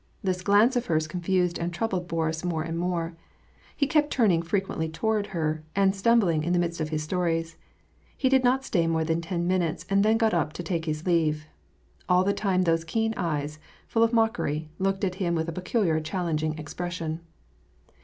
[0.23, 3.13] This glance of hers confused and troubled Boris more and more.
[3.77, 7.55] He kept turning frequently toward her, and stumbling in the midst of his stones.
[8.17, 11.05] He did not stay more than ten minutes, and then got up to take his
[11.05, 11.45] leave.
[12.09, 15.99] AH the time those keen eyes, full of mockery, looked at him with a peculiar
[16.01, 17.19] challen ging expression.